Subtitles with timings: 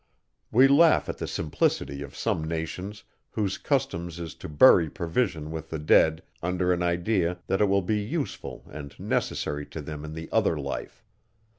[0.51, 3.03] We laugh at the simplicity of some nations,
[3.33, 7.83] whose custom is to bury provision with the dead, under an idea that it will
[7.83, 11.03] be useful and necessary to them in the other life.